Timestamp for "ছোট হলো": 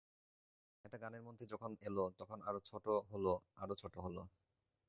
2.61-3.33, 3.75-4.21